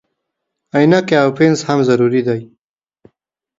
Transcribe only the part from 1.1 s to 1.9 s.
او پنس هم